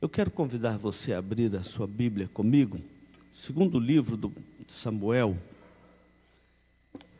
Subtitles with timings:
[0.00, 2.80] Eu quero convidar você a abrir a sua Bíblia comigo,
[3.32, 4.32] segundo livro do
[4.68, 5.36] Samuel,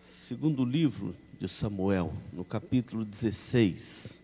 [0.07, 4.23] segundo livro de Samuel, no capítulo 16.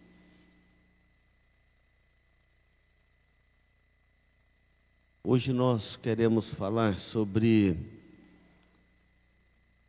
[5.24, 7.76] Hoje nós queremos falar sobre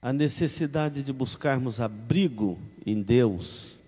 [0.02, 3.80] a necessidade de buscarmos abrigo em Deus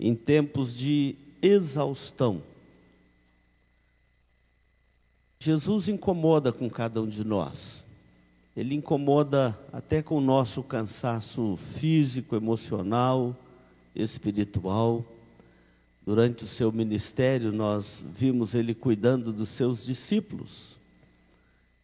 [0.00, 2.42] em tempos de exaustão.
[5.42, 7.84] Jesus incomoda com cada um de nós.
[8.56, 13.36] Ele incomoda até com o nosso cansaço físico, emocional,
[13.92, 15.04] espiritual.
[16.06, 20.78] Durante o seu ministério, nós vimos ele cuidando dos seus discípulos.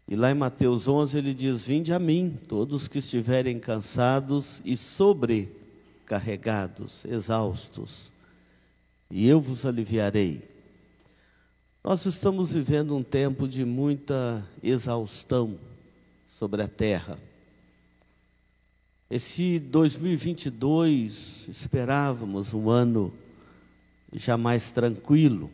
[0.06, 4.76] E lá em Mateus 11 ele diz: Vinde a mim, todos que estiverem cansados e
[4.76, 8.12] sobrecarregados, exaustos,
[9.10, 10.57] e eu vos aliviarei.
[11.82, 15.56] Nós estamos vivendo um tempo de muita exaustão
[16.26, 17.16] sobre a terra.
[19.08, 23.14] Esse 2022 esperávamos um ano
[24.12, 25.50] já mais tranquilo,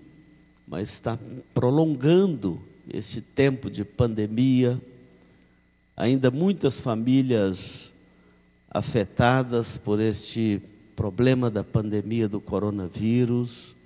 [0.67, 1.19] mas está
[1.53, 2.61] prolongando
[2.93, 4.81] esse tempo de pandemia.
[5.95, 7.93] Ainda muitas famílias
[8.71, 10.61] afetadas por este
[10.97, 13.77] problema da pandemia do coronavírus,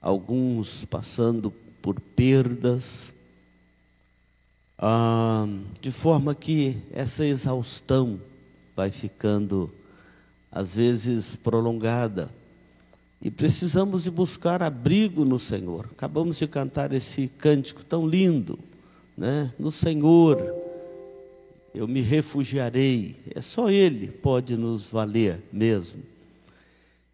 [0.00, 3.14] alguns passando por perdas,
[4.78, 5.46] ah,
[5.80, 8.20] de forma que essa exaustão
[8.74, 9.72] vai ficando,
[10.50, 12.30] às vezes, prolongada.
[13.20, 15.86] E precisamos de buscar abrigo no Senhor.
[15.92, 18.58] Acabamos de cantar esse cântico tão lindo,
[19.16, 19.52] né?
[19.58, 20.60] No Senhor
[21.74, 23.16] eu me refugiarei.
[23.34, 26.02] É só Ele pode nos valer mesmo.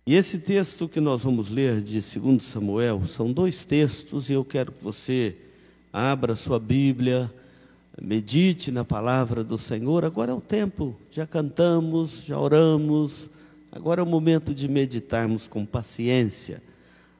[0.08, 4.44] E esse texto que nós vamos ler de 2 Samuel são dois textos e eu
[4.44, 5.36] quero que você
[5.92, 7.28] abra sua Bíblia,
[8.00, 10.04] medite na palavra do Senhor.
[10.04, 13.28] Agora é o tempo, já cantamos, já oramos,
[13.72, 16.62] agora é o momento de meditarmos com paciência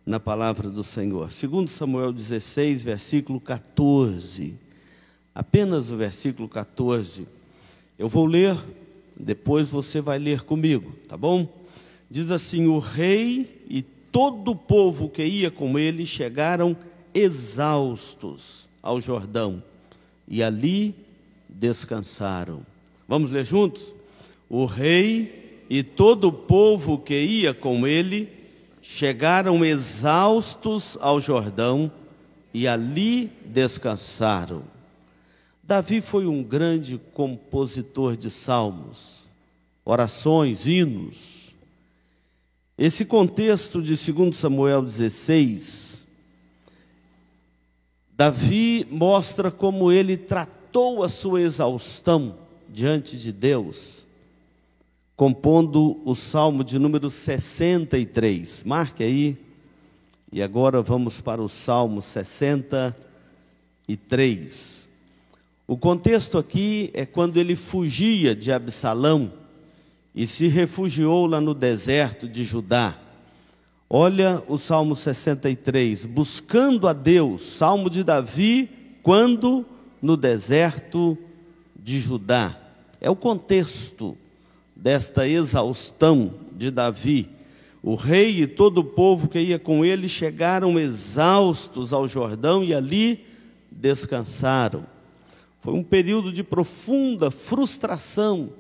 [0.06, 1.28] na palavra do Senhor.
[1.28, 4.54] 2 Samuel 16, versículo 14.
[5.34, 7.26] Apenas o versículo 14.
[7.98, 8.56] Eu vou ler,
[9.18, 11.65] depois você vai ler comigo, tá bom?
[12.10, 16.76] Diz assim: o rei e todo o povo que ia com ele chegaram
[17.12, 19.62] exaustos ao Jordão
[20.28, 20.94] e ali
[21.48, 22.64] descansaram.
[23.08, 23.94] Vamos ler juntos?
[24.48, 28.30] O rei e todo o povo que ia com ele
[28.80, 31.90] chegaram exaustos ao Jordão
[32.54, 34.62] e ali descansaram.
[35.62, 39.28] Davi foi um grande compositor de salmos,
[39.84, 41.45] orações, hinos
[42.78, 46.06] esse contexto de 2 Samuel 16,
[48.14, 52.36] Davi mostra como ele tratou a sua exaustão
[52.68, 54.06] diante de Deus,
[55.16, 58.62] compondo o salmo de número 63.
[58.64, 59.38] Marque aí,
[60.30, 64.90] e agora vamos para o salmo 63.
[65.66, 69.45] O contexto aqui é quando ele fugia de Absalão
[70.16, 72.98] e se refugiou lá no deserto de Judá.
[73.88, 78.70] Olha o Salmo 63, buscando a Deus, Salmo de Davi,
[79.02, 79.66] quando
[80.00, 81.18] no deserto
[81.78, 82.58] de Judá.
[82.98, 84.16] É o contexto
[84.74, 87.28] desta exaustão de Davi.
[87.82, 92.74] O rei e todo o povo que ia com ele chegaram exaustos ao Jordão e
[92.74, 93.24] ali
[93.70, 94.86] descansaram.
[95.60, 98.50] Foi um período de profunda frustração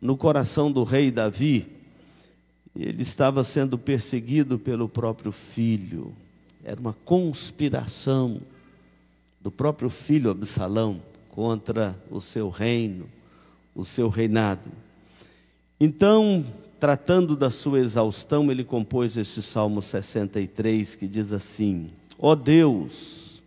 [0.00, 1.66] no coração do rei Davi.
[2.74, 6.14] Ele estava sendo perseguido pelo próprio filho.
[6.62, 8.40] Era uma conspiração
[9.40, 13.08] do próprio filho Absalão contra o seu reino,
[13.74, 14.70] o seu reinado.
[15.78, 16.46] Então,
[16.80, 23.42] tratando da sua exaustão, ele compôs este Salmo 63 que diz assim: Ó oh Deus,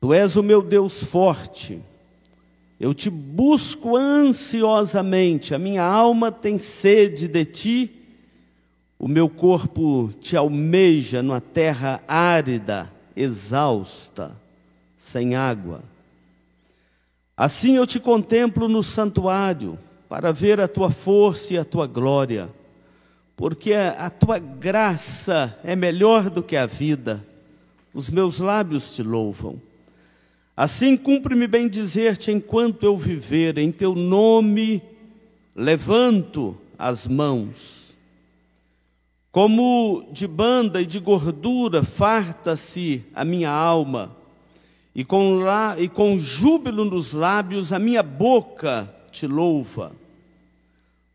[0.00, 1.80] tu és o meu Deus forte
[2.82, 8.02] eu te busco ansiosamente, a minha alma tem sede de ti,
[8.98, 14.36] o meu corpo te almeja numa terra árida, exausta,
[14.96, 15.84] sem água.
[17.36, 22.50] Assim eu te contemplo no santuário, para ver a tua força e a tua glória,
[23.36, 27.24] porque a tua graça é melhor do que a vida,
[27.94, 29.62] os meus lábios te louvam.
[30.56, 34.82] Assim cumpre-me bem dizer-te enquanto eu viver, em teu nome
[35.56, 37.96] levanto as mãos.
[39.30, 44.14] Como de banda e de gordura farta-se a minha alma,
[44.94, 45.38] e com,
[45.78, 49.92] e com júbilo nos lábios a minha boca te louva.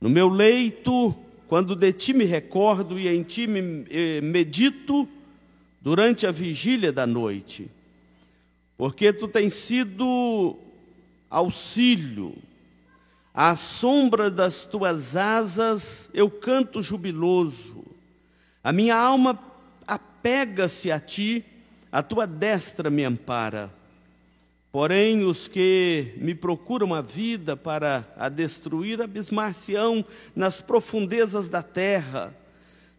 [0.01, 1.13] No meu leito,
[1.47, 5.07] quando de ti me recordo e em ti me eh, medito
[5.79, 7.69] durante a vigília da noite,
[8.77, 10.57] porque tu tens sido
[11.29, 12.35] auxílio,
[13.33, 17.83] à sombra das tuas asas eu canto jubiloso,
[18.63, 19.39] a minha alma
[19.85, 21.43] apega-se a ti,
[21.91, 23.73] a tua destra me ampara.
[24.71, 32.35] Porém, os que me procuram a vida para a destruir, abismar-se-ão nas profundezas da terra,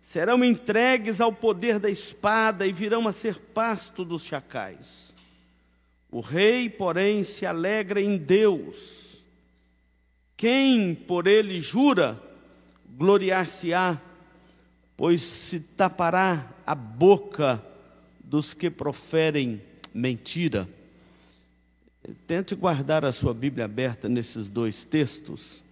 [0.01, 5.15] serão entregues ao poder da espada e virão a ser pasto dos chacais.
[6.11, 9.23] O rei, porém, se alegra em Deus.
[10.37, 12.21] Quem por ele jura,
[12.97, 14.01] gloriar-se-á,
[14.97, 17.63] pois se tapará a boca
[18.23, 19.61] dos que proferem
[19.93, 20.69] mentira.
[22.27, 25.63] Tente guardar a sua Bíblia aberta nesses dois textos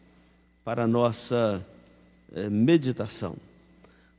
[0.65, 1.67] para a nossa
[2.35, 3.37] eh, meditação.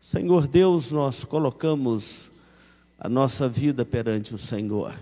[0.02, 2.32] Senhor Deus, nós colocamos
[2.98, 4.98] a nossa vida perante o Senhor.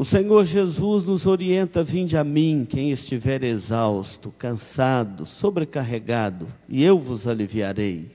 [0.00, 6.98] O Senhor Jesus nos orienta: vinde a mim, quem estiver exausto, cansado, sobrecarregado, e eu
[6.98, 8.06] vos aliviarei.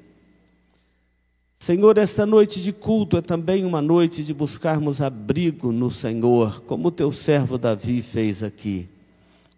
[1.59, 6.87] Senhor, esta noite de culto é também uma noite de buscarmos abrigo no Senhor, como
[6.87, 8.89] o teu servo Davi fez aqui.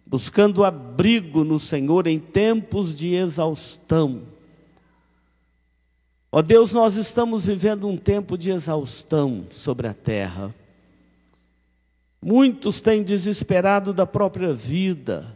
[0.05, 4.23] Buscando abrigo no Senhor em tempos de exaustão.
[6.29, 10.53] Ó Deus, nós estamos vivendo um tempo de exaustão sobre a terra.
[12.21, 15.35] Muitos têm desesperado da própria vida,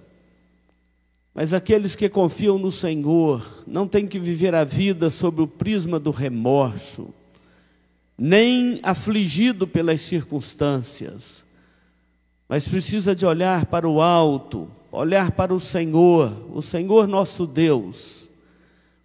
[1.33, 5.99] mas aqueles que confiam no Senhor não têm que viver a vida sob o prisma
[5.99, 7.13] do remorso,
[8.17, 11.43] nem afligido pelas circunstâncias,
[12.49, 18.27] mas precisa de olhar para o alto, olhar para o Senhor, o Senhor nosso Deus,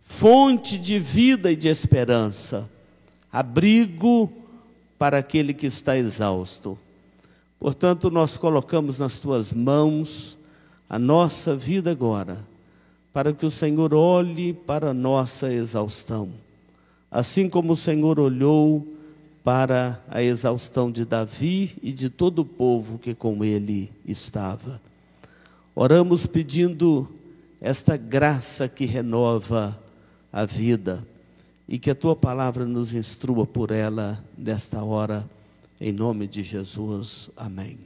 [0.01, 2.69] fonte de vida e de esperança,
[3.31, 4.33] abrigo
[4.99, 6.77] para aquele que está exausto.
[7.59, 10.39] Portanto, nós colocamos nas tuas mãos
[10.89, 12.39] a nossa vida agora,
[13.13, 16.31] para que o Senhor olhe para a nossa exaustão,
[17.11, 18.87] assim como o Senhor olhou
[19.43, 24.81] para a exaustão de Davi e de todo o povo que com ele estava.
[25.75, 27.09] Oramos pedindo
[27.61, 29.79] esta graça que renova
[30.33, 31.07] a vida
[31.69, 35.29] e que a tua palavra nos instrua por ela nesta hora,
[35.81, 37.31] em nome de Jesus.
[37.37, 37.79] Amém.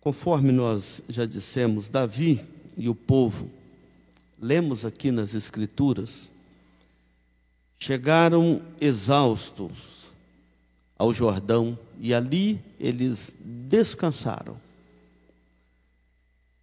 [0.00, 2.44] Conforme nós já dissemos, Davi
[2.76, 3.50] e o povo,
[4.40, 6.30] lemos aqui nas Escrituras,
[7.78, 10.06] chegaram exaustos
[10.96, 14.58] ao Jordão e ali eles descansaram.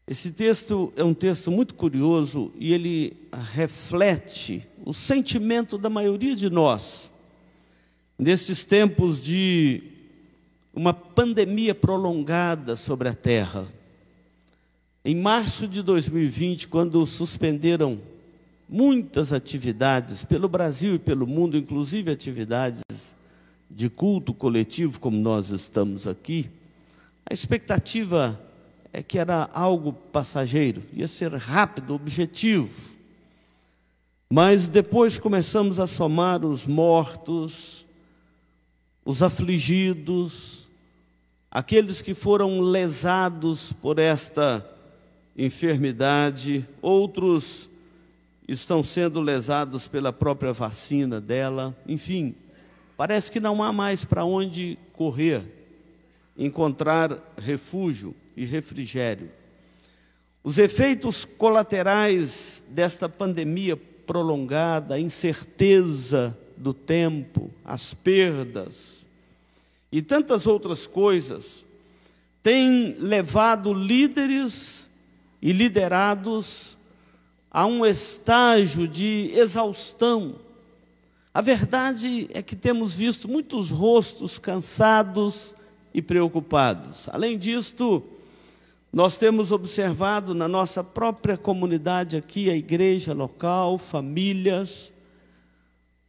[0.08, 3.18] Esse texto é um texto muito curioso e ele
[3.54, 7.12] reflete o sentimento da maioria de nós,
[8.18, 9.84] nesses tempos de
[10.74, 13.68] uma pandemia prolongada sobre a terra.
[15.04, 18.00] Em março de 2020, quando suspenderam
[18.68, 22.82] muitas atividades pelo Brasil e pelo mundo, inclusive atividades
[23.70, 26.50] de culto coletivo, como nós estamos aqui,
[27.30, 28.40] a expectativa
[28.92, 32.70] é que era algo passageiro, ia ser rápido, objetivo.
[34.30, 37.85] Mas depois começamos a somar os mortos,
[39.06, 40.68] os afligidos,
[41.52, 44.68] aqueles que foram lesados por esta
[45.38, 47.70] enfermidade, outros
[48.48, 52.34] estão sendo lesados pela própria vacina dela, enfim,
[52.98, 55.44] parece que não há mais para onde correr,
[56.36, 59.30] encontrar refúgio e refrigério.
[60.44, 69.06] Os efeitos colaterais desta pandemia prolongada, a incerteza do tempo, as perdas,
[69.92, 71.66] e tantas outras coisas
[72.44, 74.90] têm levado líderes
[75.42, 76.78] e liderados
[77.50, 80.36] a um estágio de exaustão.
[81.34, 85.56] A verdade é que temos visto muitos rostos cansados
[85.94, 87.08] e preocupados.
[87.10, 88.04] Além disto,
[88.92, 94.92] nós temos observado na nossa própria comunidade aqui, a igreja local, famílias,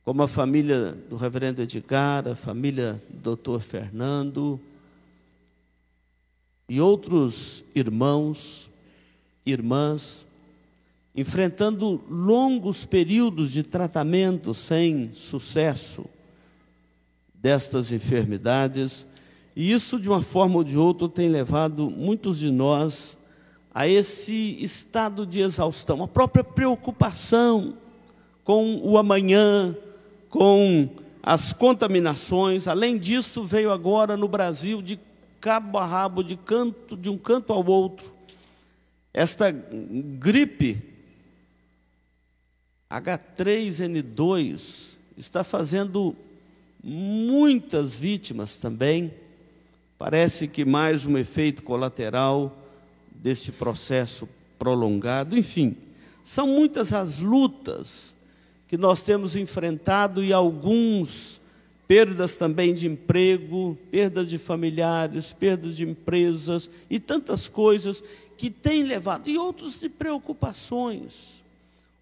[0.06, 4.60] como a família do reverendo Edgar, a família do doutor Fernando
[6.68, 8.70] e outros irmãos,
[9.44, 10.24] irmãs,
[11.12, 16.04] enfrentando longos períodos de tratamento sem sucesso
[17.34, 19.04] destas enfermidades,
[19.56, 23.18] e isso, de uma forma ou de outra, tem levado muitos de nós
[23.74, 27.76] a esse estado de exaustão, a própria preocupação
[28.44, 29.76] com o amanhã,
[30.28, 30.88] com
[31.22, 32.68] as contaminações.
[32.68, 34.98] Além disso, veio agora no Brasil de
[35.40, 38.12] cabo a rabo, de canto de um canto ao outro,
[39.14, 40.82] esta gripe
[42.90, 46.16] H3N2 está fazendo
[46.82, 49.14] muitas vítimas também.
[49.98, 52.56] Parece que mais um efeito colateral
[53.10, 54.28] deste processo
[54.58, 55.38] prolongado.
[55.38, 55.76] Enfim,
[56.24, 58.15] são muitas as lutas
[58.68, 61.40] que nós temos enfrentado e alguns
[61.86, 68.02] perdas também de emprego, perdas de familiares, perdas de empresas e tantas coisas
[68.36, 71.44] que têm levado e outros de preocupações.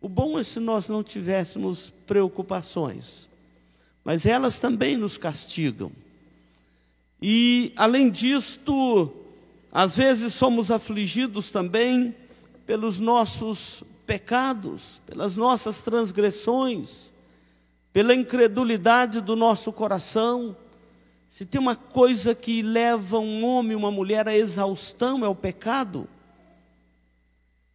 [0.00, 3.28] O bom é se nós não tivéssemos preocupações,
[4.02, 5.92] mas elas também nos castigam.
[7.20, 9.10] E, além disto,
[9.72, 12.14] às vezes somos afligidos também
[12.66, 17.12] pelos nossos pecados, pelas nossas transgressões,
[17.92, 20.56] pela incredulidade do nosso coração.
[21.28, 25.34] Se tem uma coisa que leva um homem e uma mulher à exaustão, é o
[25.34, 26.08] pecado.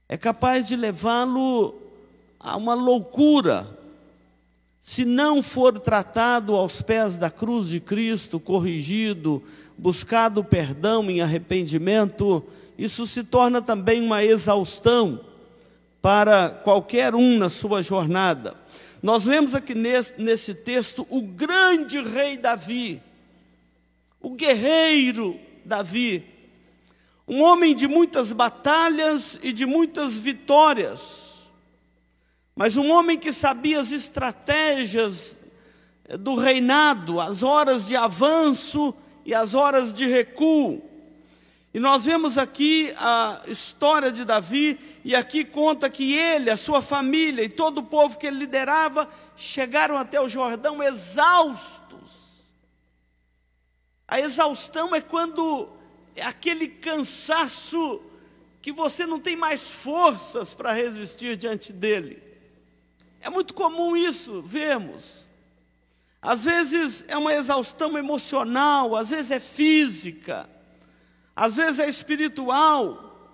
[0.07, 1.75] É capaz de levá-lo
[2.39, 3.79] a uma loucura
[4.91, 9.43] se não for tratado aos pés da cruz de Cristo, corrigido,
[9.77, 12.43] buscado perdão em arrependimento,
[12.75, 15.21] isso se torna também uma exaustão
[16.01, 18.56] para qualquer um na sua jornada.
[19.01, 23.01] Nós vemos aqui nesse, nesse texto o grande rei Davi,
[24.20, 26.25] o guerreiro Davi,
[27.27, 31.29] um homem de muitas batalhas e de muitas vitórias
[32.60, 35.39] mas um homem que sabia as estratégias
[36.20, 38.94] do reinado, as horas de avanço
[39.25, 40.82] e as horas de recuo.
[41.72, 46.82] E nós vemos aqui a história de Davi, e aqui conta que ele, a sua
[46.82, 52.50] família e todo o povo que ele liderava chegaram até o Jordão exaustos.
[54.08, 55.70] A exaustão é quando
[56.16, 58.02] é aquele cansaço
[58.62, 62.22] que você não tem mais forças para resistir diante dele.
[63.22, 65.30] É muito comum isso, vemos.
[66.20, 70.50] Às vezes é uma exaustão emocional, às vezes é física,
[71.39, 73.31] às vezes é espiritual.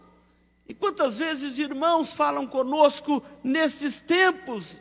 [0.68, 4.80] E quantas vezes irmãos falam conosco nesses tempos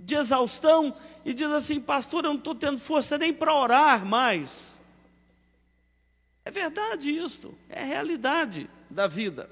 [0.00, 4.80] de exaustão e diz assim, pastor, eu não estou tendo força nem para orar mais.
[6.46, 9.50] É verdade isso, é realidade da vida.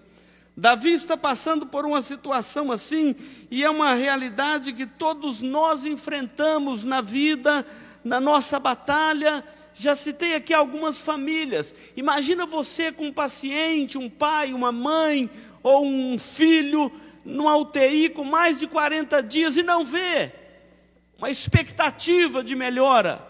[0.57, 3.15] Davi está passando por uma situação assim,
[3.51, 7.67] e é uma realidade que todos nós enfrentamos na vida,
[8.03, 9.45] na nossa batalha.
[9.75, 11.75] Já citei aqui algumas famílias.
[11.97, 15.31] Imagina você com um paciente, um pai, uma mãe
[15.63, 16.93] ou um filho
[17.25, 20.33] numa UTI com mais de 40 dias e não vê
[21.19, 23.27] uma expectativa de melhora,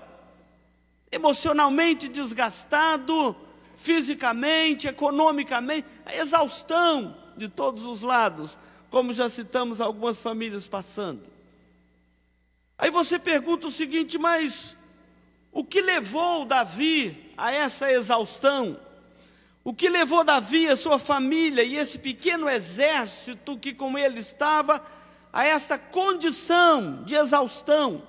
[1.11, 3.37] emocionalmente desgastado,
[3.75, 8.57] fisicamente, economicamente, a exaustão de todos os lados,
[8.91, 11.23] como já citamos algumas famílias passando.
[12.79, 14.77] Aí você pergunta o seguinte, mas
[15.53, 18.79] o que levou Davi a essa exaustão?
[19.63, 24.85] O que levou Davi, a sua família e esse pequeno exército que com ele estava
[25.33, 28.03] a essa condição de exaustão?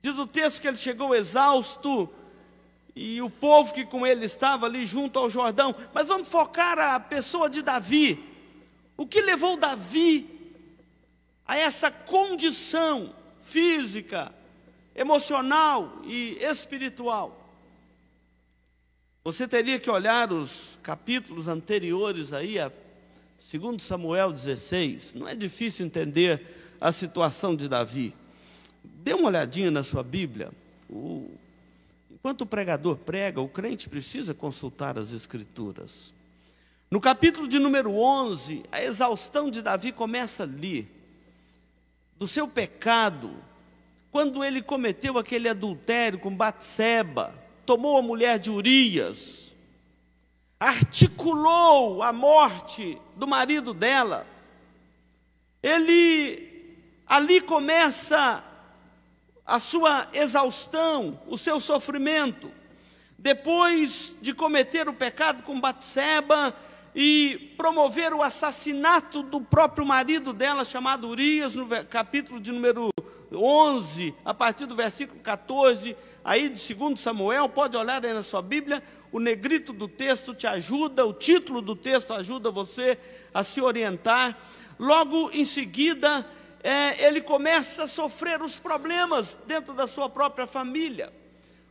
[0.00, 2.08] Diz o texto que ele chegou exausto
[2.94, 5.74] e o povo que com ele estava ali junto ao Jordão.
[5.92, 8.22] Mas vamos focar a pessoa de Davi.
[8.96, 10.28] O que levou Davi
[11.46, 14.34] a essa condição física,
[14.94, 17.38] emocional e espiritual?
[19.24, 22.70] Você teria que olhar os capítulos anteriores aí, a
[23.52, 25.14] 2 Samuel 16.
[25.14, 28.14] Não é difícil entender a situação de Davi.
[28.82, 30.50] Dê uma olhadinha na sua Bíblia.
[30.90, 31.30] O
[32.22, 36.14] Enquanto o pregador prega, o crente precisa consultar as Escrituras.
[36.88, 40.88] No capítulo de número 11, a exaustão de Davi começa ali,
[42.16, 43.34] do seu pecado,
[44.12, 49.56] quando ele cometeu aquele adultério com Batseba, tomou a mulher de Urias,
[50.60, 54.26] articulou a morte do marido dela.
[55.62, 56.76] Ele
[57.06, 58.44] ali começa
[59.46, 62.52] a sua exaustão, o seu sofrimento.
[63.18, 66.54] Depois de cometer o pecado com Batseba,
[66.94, 72.90] e promover o assassinato do próprio marido dela, chamado Urias, no capítulo de número
[73.34, 78.42] 11, a partir do versículo 14, aí de 2 Samuel, pode olhar aí na sua
[78.42, 82.98] Bíblia, o negrito do texto te ajuda, o título do texto ajuda você
[83.32, 84.38] a se orientar.
[84.78, 86.26] Logo em seguida,
[86.62, 91.12] é, ele começa a sofrer os problemas dentro da sua própria família.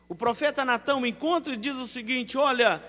[0.08, 2.84] O profeta Natão encontra e diz o seguinte: Olha,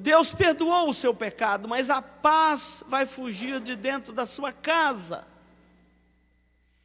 [0.00, 5.26] Deus perdoou o seu pecado, mas a paz vai fugir de dentro da sua casa.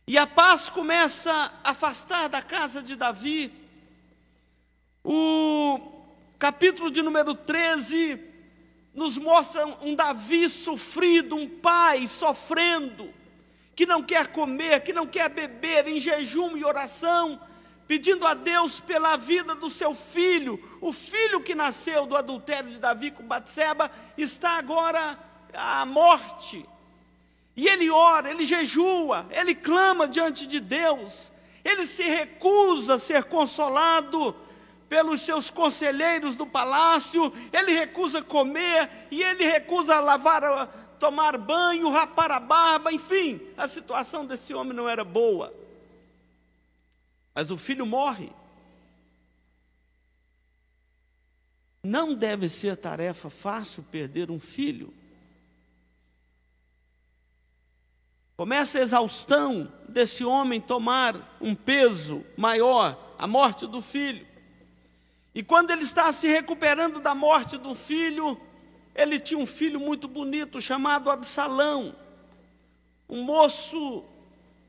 [0.09, 1.31] E a paz começa
[1.63, 3.53] a afastar da casa de Davi.
[5.03, 5.79] O
[6.39, 8.19] capítulo de número 13
[8.91, 13.13] nos mostra um Davi sofrido, um pai sofrendo,
[13.75, 17.39] que não quer comer, que não quer beber, em jejum e oração,
[17.87, 22.79] pedindo a Deus pela vida do seu filho, o filho que nasceu do adultério de
[22.79, 25.19] Davi com Batseba, está agora
[25.53, 26.67] à morte.
[27.59, 31.29] E ele ora, ele jejua, ele clama diante de Deus,
[31.61, 34.33] ele se recusa a ser consolado
[34.87, 42.31] pelos seus conselheiros do palácio, ele recusa comer e ele recusa lavar, tomar banho, rapar
[42.31, 45.53] a barba, enfim, a situação desse homem não era boa.
[47.35, 48.31] Mas o filho morre.
[51.83, 54.93] Não deve ser tarefa fácil perder um filho.
[58.39, 64.25] Começa a exaustão desse homem tomar um peso maior, a morte do filho.
[65.35, 68.39] E quando ele está se recuperando da morte do filho,
[68.95, 71.93] ele tinha um filho muito bonito chamado Absalão,
[73.09, 74.05] um moço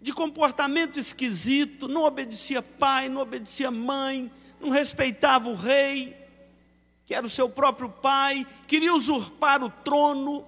[0.03, 6.17] de comportamento esquisito, não obedecia pai, não obedecia mãe, não respeitava o rei,
[7.07, 10.45] que era o seu próprio pai, queria usurpar o trono,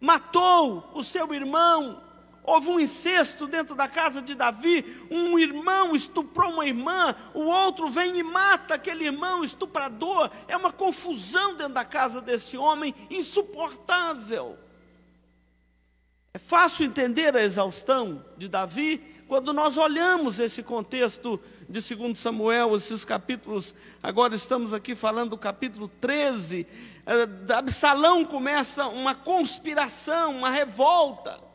[0.00, 2.05] matou o seu irmão
[2.46, 7.88] Houve um incesto dentro da casa de Davi, um irmão estuprou uma irmã, o outro
[7.88, 10.30] vem e mata aquele irmão estuprador.
[10.46, 14.56] É uma confusão dentro da casa desse homem insuportável.
[16.32, 22.76] É fácil entender a exaustão de Davi quando nós olhamos esse contexto de 2 Samuel,
[22.76, 26.64] esses capítulos, agora estamos aqui falando do capítulo 13,
[27.04, 31.45] eh, Absalão começa uma conspiração, uma revolta.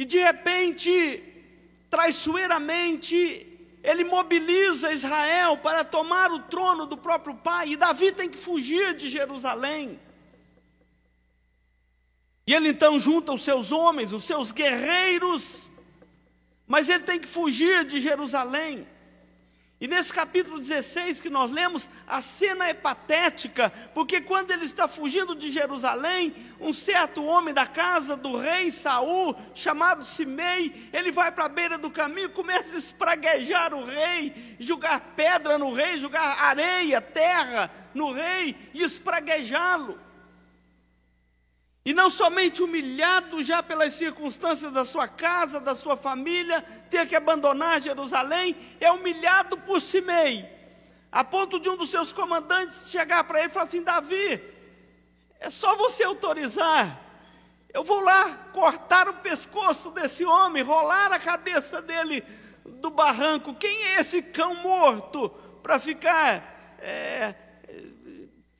[0.00, 1.22] E de repente,
[1.90, 3.14] traiçoeiramente,
[3.82, 8.94] ele mobiliza Israel para tomar o trono do próprio pai, e Davi tem que fugir
[8.94, 10.00] de Jerusalém.
[12.46, 15.70] E ele então junta os seus homens, os seus guerreiros,
[16.66, 18.88] mas ele tem que fugir de Jerusalém.
[19.80, 24.86] E nesse capítulo 16 que nós lemos, a cena é patética, porque quando ele está
[24.86, 31.32] fugindo de Jerusalém, um certo homem da casa do rei Saul, chamado Simei, ele vai
[31.32, 36.42] para a beira do caminho, começa a espraguejar o rei, jogar pedra no rei, jogar
[36.42, 39.98] areia, terra no rei e espraguejá-lo.
[41.84, 47.16] E não somente humilhado já pelas circunstâncias da sua casa, da sua família, ter que
[47.16, 50.46] abandonar Jerusalém, é humilhado por Simei,
[51.10, 54.42] a ponto de um dos seus comandantes chegar para ele e falar assim: Davi,
[55.38, 57.00] é só você autorizar,
[57.72, 62.22] eu vou lá cortar o pescoço desse homem, rolar a cabeça dele
[62.64, 63.54] do barranco.
[63.54, 65.30] Quem é esse cão morto
[65.62, 67.34] para ficar é,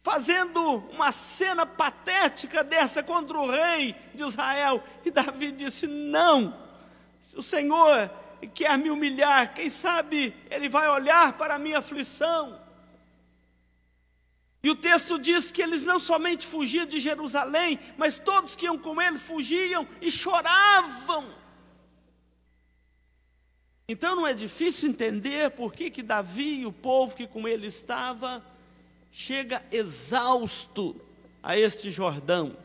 [0.02, 4.82] fazendo uma cena patética dessa contra o rei de Israel.
[5.04, 6.56] E Davi disse: Não,
[7.20, 8.10] se o Senhor
[8.54, 12.58] quer me humilhar, quem sabe ele vai olhar para a minha aflição.
[14.62, 18.76] E o texto diz que eles não somente fugiam de Jerusalém, mas todos que iam
[18.76, 21.34] com ele fugiam e choravam.
[23.88, 27.66] Então não é difícil entender por que, que Davi e o povo que com ele
[27.66, 28.44] estava
[29.10, 31.00] chega exausto
[31.42, 32.56] a este Jordão.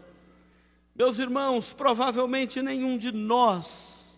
[0.96, 4.18] Meus irmãos, provavelmente nenhum de nós,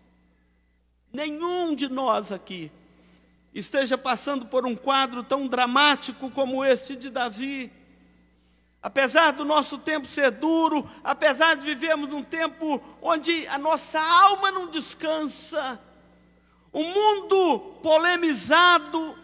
[1.11, 2.71] nenhum de nós aqui,
[3.53, 7.71] esteja passando por um quadro tão dramático como este de Davi.
[8.81, 14.51] Apesar do nosso tempo ser duro, apesar de vivermos num tempo onde a nossa alma
[14.51, 15.81] não descansa,
[16.71, 19.17] um mundo polemizado,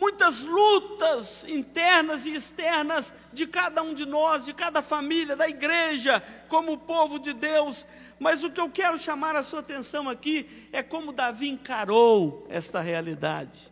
[0.00, 6.22] muitas lutas internas e externas de cada um de nós, de cada família, da igreja,
[6.48, 7.84] como povo de Deus.
[8.18, 12.80] Mas o que eu quero chamar a sua atenção aqui é como Davi encarou esta
[12.80, 13.70] realidade.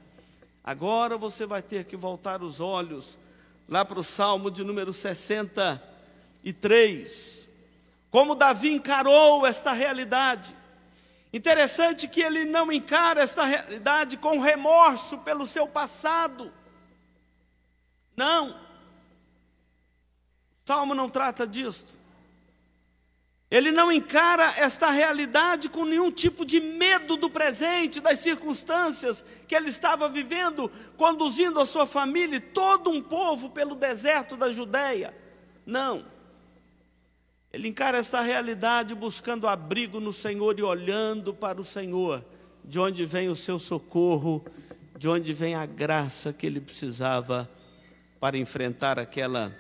[0.63, 3.19] Agora você vai ter que voltar os olhos
[3.69, 7.49] lá para o Salmo de número 67, 3.
[8.11, 10.57] Como Davi encarou esta realidade.
[11.37, 16.51] Interessante que ele não encara esta realidade com remorso pelo seu passado.
[18.17, 18.53] Não.
[18.53, 18.57] O
[20.65, 21.85] Salmo não trata disso.
[23.51, 29.55] Ele não encara esta realidade com nenhum tipo de medo do presente, das circunstâncias que
[29.55, 35.15] ele estava vivendo, conduzindo a sua família e todo um povo pelo deserto da Judéia.
[35.67, 36.16] Não.
[37.57, 42.23] Ele encara esta realidade buscando abrigo no Senhor e olhando para o Senhor,
[42.63, 44.45] de onde vem o seu socorro,
[44.99, 47.51] de onde vem a graça que ele precisava
[48.21, 49.57] para enfrentar aquela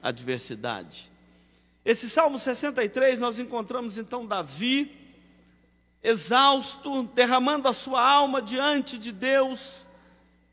[0.00, 1.10] adversidade.
[1.84, 4.96] Esse Salmo 63, nós encontramos então Davi,
[6.04, 9.84] exausto, derramando a sua alma diante de Deus.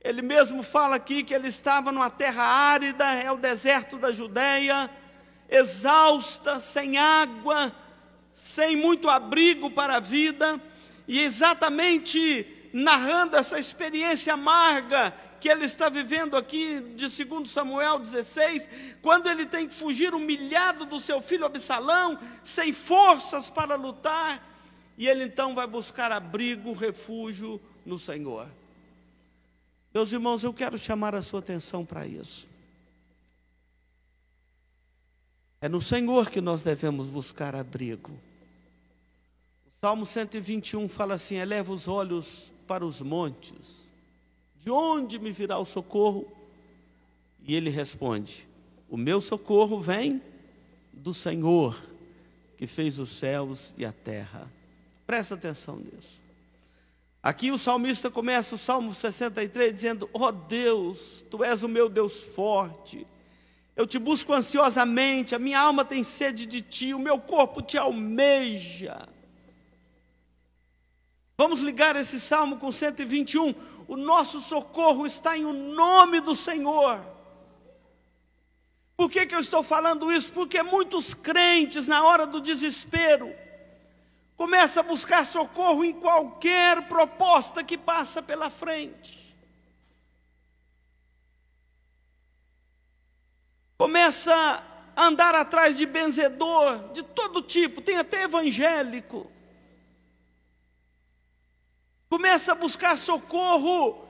[0.01, 4.89] Ele mesmo fala aqui que ele estava numa terra árida, é o deserto da Judéia,
[5.49, 7.71] exausta, sem água,
[8.33, 10.61] sem muito abrigo para a vida,
[11.07, 18.67] e exatamente narrando essa experiência amarga que ele está vivendo aqui de 2 Samuel 16,
[19.01, 24.43] quando ele tem que fugir humilhado do seu filho Absalão, sem forças para lutar,
[24.97, 28.47] e ele então vai buscar abrigo, refúgio no Senhor.
[29.93, 32.47] Meus irmãos, eu quero chamar a sua atenção para isso.
[35.59, 38.11] É no Senhor que nós devemos buscar abrigo.
[39.65, 43.87] O Salmo 121 fala assim: eleva os olhos para os montes
[44.67, 46.29] de onde me virá o socorro?
[47.41, 48.45] E ele responde:
[48.89, 50.21] O meu socorro vem
[50.91, 51.81] do Senhor,
[52.57, 54.51] que fez os céus e a terra.
[55.05, 56.19] Presta atenção nisso.
[57.23, 61.87] Aqui o salmista começa o Salmo 63 dizendo: Ó oh Deus, tu és o meu
[61.87, 63.07] Deus forte.
[63.77, 67.77] Eu te busco ansiosamente, a minha alma tem sede de ti, o meu corpo te
[67.77, 69.07] almeja.
[71.37, 73.53] Vamos ligar esse salmo com 121
[73.87, 76.99] o nosso socorro está em o nome do Senhor.
[78.97, 80.33] Por que, que eu estou falando isso?
[80.33, 83.33] Porque muitos crentes, na hora do desespero,
[84.35, 89.26] começam a buscar socorro em qualquer proposta que passa pela frente.
[93.77, 94.33] Começa
[94.95, 99.31] a andar atrás de benzedor de todo tipo, tem até evangélico
[102.09, 104.05] Começa a buscar socorro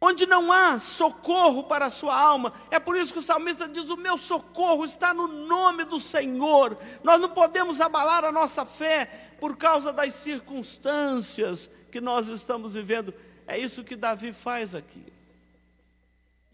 [0.00, 2.54] onde não há socorro para a sua alma.
[2.70, 6.78] É por isso que o salmista diz: O meu socorro está no nome do Senhor.
[7.04, 13.12] Nós não podemos abalar a nossa fé por causa das circunstâncias que nós estamos vivendo.
[13.46, 15.04] É isso que Davi faz aqui.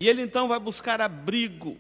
[0.01, 1.79] E ele então vai buscar abrigo.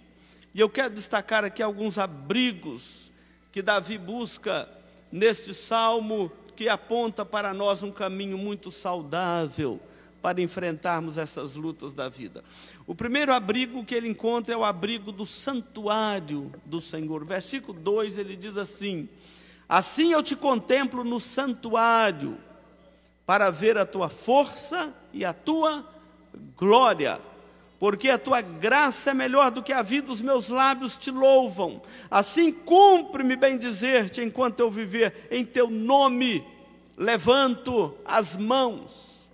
[0.57, 3.13] E eu quero destacar aqui alguns abrigos
[3.53, 4.67] que Davi busca
[5.13, 9.79] neste salmo que aponta para nós um caminho muito saudável
[10.23, 12.43] para enfrentarmos essas lutas da vida.
[12.87, 17.23] O primeiro abrigo que ele encontra é o abrigo do santuário do Senhor.
[17.27, 19.11] Versículo 2 ele diz assim:
[19.69, 22.39] Assim eu te contemplo no santuário,
[23.27, 25.87] para ver a tua força e a tua
[26.57, 27.21] glória
[27.79, 31.83] porque a tua graça é melhor do que a vida, os meus lábios te louvam.
[32.11, 36.45] Assim cumpre-me bem dizer-te enquanto eu viver, em teu nome
[36.97, 39.31] levanto as mãos.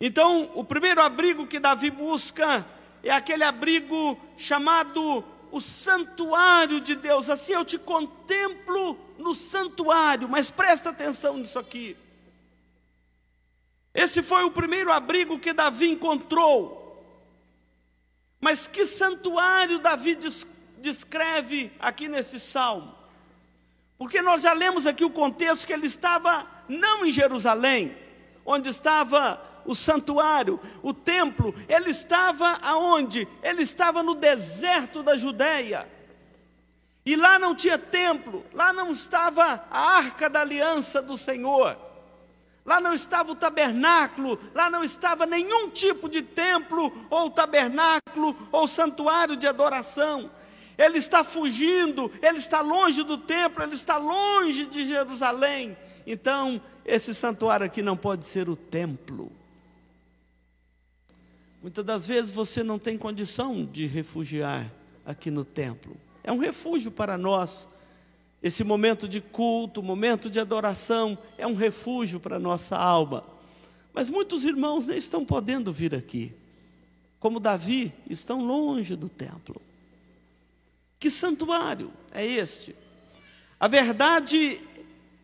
[0.00, 2.66] Então, o primeiro abrigo que Davi busca
[3.02, 7.28] é aquele abrigo chamado o santuário de Deus.
[7.28, 11.96] Assim eu te contemplo no santuário, mas presta atenção nisso aqui.
[13.94, 16.81] Esse foi o primeiro abrigo que Davi encontrou.
[18.42, 20.18] Mas que santuário Davi
[20.78, 22.92] descreve aqui nesse salmo?
[23.96, 27.96] Porque nós já lemos aqui o contexto que ele estava não em Jerusalém,
[28.44, 33.28] onde estava o santuário, o templo, ele estava aonde?
[33.44, 35.88] Ele estava no deserto da Judéia.
[37.06, 41.78] E lá não tinha templo, lá não estava a arca da aliança do Senhor.
[42.64, 48.68] Lá não estava o tabernáculo, lá não estava nenhum tipo de templo, ou tabernáculo, ou
[48.68, 50.30] santuário de adoração.
[50.78, 55.76] Ele está fugindo, ele está longe do templo, ele está longe de Jerusalém.
[56.06, 59.30] Então, esse santuário aqui não pode ser o templo.
[61.60, 64.70] Muitas das vezes você não tem condição de refugiar
[65.04, 65.96] aqui no templo.
[66.24, 67.68] É um refúgio para nós,
[68.42, 73.24] esse momento de culto, momento de adoração, é um refúgio para a nossa alma.
[73.92, 76.34] Mas muitos irmãos nem estão podendo vir aqui.
[77.20, 79.62] Como Davi, estão longe do templo.
[80.98, 82.74] Que santuário é este?
[83.60, 84.60] A verdade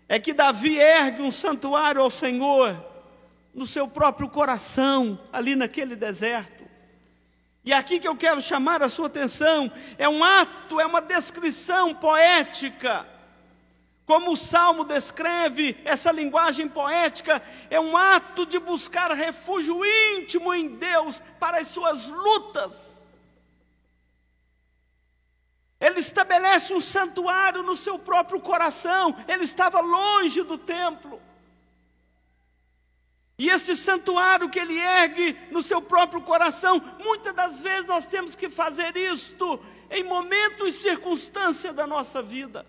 [0.09, 2.85] é que Davi ergue um santuário ao Senhor
[3.53, 6.68] no seu próprio coração, ali naquele deserto.
[7.65, 11.95] E aqui que eu quero chamar a sua atenção, é um ato, é uma descrição
[11.95, 13.07] poética.
[14.07, 20.77] Como o salmo descreve essa linguagem poética, é um ato de buscar refúgio íntimo em
[20.77, 23.07] Deus para as suas lutas.
[25.81, 31.21] Ele estabelece um santuário no seu próprio coração, ele estava longe do templo.
[33.39, 38.35] E esse santuário que ele ergue no seu próprio coração, muitas das vezes nós temos
[38.35, 42.67] que fazer isto em momentos e circunstâncias da nossa vida.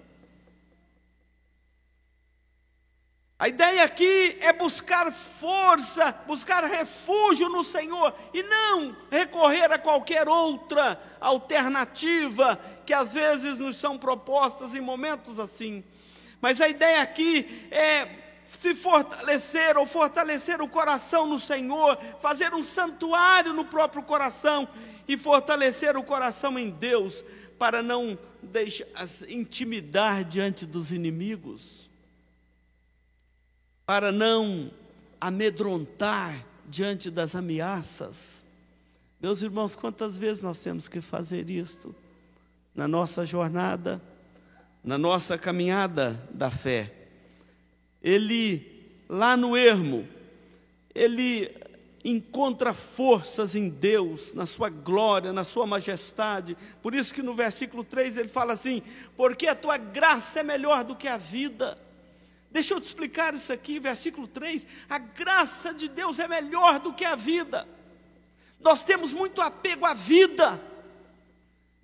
[3.39, 10.27] A ideia aqui é buscar força, buscar refúgio no Senhor e não recorrer a qualquer
[10.27, 15.83] outra alternativa que às vezes nos são propostas em momentos assim.
[16.41, 22.63] Mas a ideia aqui é se fortalecer ou fortalecer o coração no Senhor, fazer um
[22.63, 24.67] santuário no próprio coração
[25.07, 27.23] e fortalecer o coração em Deus
[27.57, 28.87] para não deixar
[29.27, 31.89] intimidar diante dos inimigos
[33.89, 34.69] para não
[35.19, 38.45] amedrontar diante das ameaças.
[39.19, 41.95] Meus irmãos, quantas vezes nós temos que fazer isso
[42.75, 43.99] na nossa jornada,
[44.83, 46.98] na nossa caminhada da fé?
[48.01, 50.07] Ele, lá no ermo,
[50.93, 51.53] ele
[52.03, 56.57] encontra forças em Deus, na sua glória, na sua majestade.
[56.81, 58.81] Por isso que no versículo 3 ele fala assim:
[59.17, 61.77] "Porque a tua graça é melhor do que a vida".
[62.51, 64.65] Deixa eu te explicar isso aqui, versículo 3.
[64.89, 67.67] A graça de Deus é melhor do que a vida.
[68.59, 70.61] Nós temos muito apego à vida.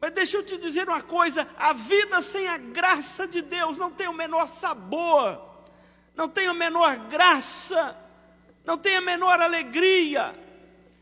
[0.02, 3.92] Mas deixa eu te dizer uma coisa: a vida sem a graça de Deus não
[3.92, 5.55] tem o menor sabor,
[6.16, 7.96] não tem a menor graça,
[8.64, 10.36] não tem a menor alegria.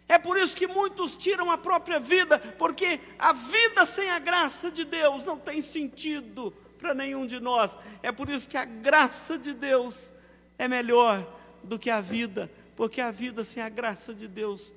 [0.08, 4.69] É por isso que muitos tiram a própria vida, porque a vida sem a graça
[4.69, 7.78] de Deus não tem sentido para nenhum de nós.
[8.02, 10.12] É por isso que a graça de Deus
[10.58, 11.26] é melhor
[11.63, 14.73] do que a vida, porque a vida sem a graça de Deus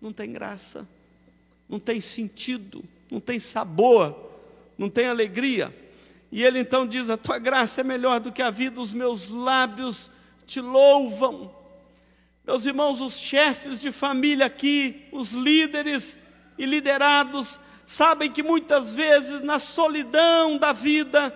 [0.00, 0.88] não tem graça,
[1.68, 4.16] não tem sentido, não tem sabor,
[4.78, 5.74] não tem alegria.
[6.30, 9.28] E ele então diz: A tua graça é melhor do que a vida, os meus
[9.28, 10.10] lábios
[10.46, 11.54] te louvam.
[12.46, 16.18] Meus irmãos, os chefes de família aqui, os líderes
[16.58, 21.34] e liderados, sabem que muitas vezes na solidão da vida,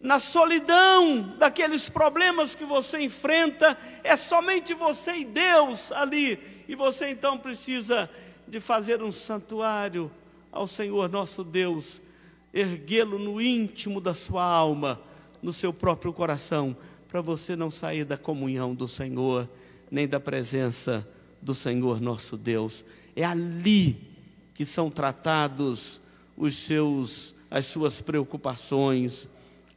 [0.00, 7.08] na solidão daqueles problemas que você enfrenta, é somente você e Deus ali, e você
[7.08, 8.08] então precisa
[8.46, 10.10] de fazer um santuário
[10.52, 12.00] ao Senhor nosso Deus,
[12.54, 15.00] erguê-lo no íntimo da sua alma,
[15.42, 16.76] no seu próprio coração,
[17.08, 19.50] para você não sair da comunhão do Senhor,
[19.90, 21.06] nem da presença
[21.42, 22.84] do Senhor nosso Deus.
[23.16, 24.00] É ali
[24.54, 26.00] que são tratados
[26.36, 29.28] os seus as suas preocupações,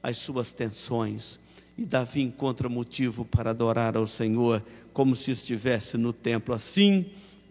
[0.02, 1.40] as suas tensões.
[1.78, 6.56] E Davi encontra motivo para adorar ao Senhor como se estivesse no templo.
[6.56, 7.06] Assim,